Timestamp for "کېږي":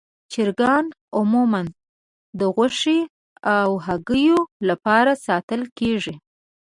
5.79-6.15